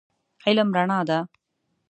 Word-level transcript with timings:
علم 0.47 0.69
رڼا 0.77 0.99
ده. 1.09 1.19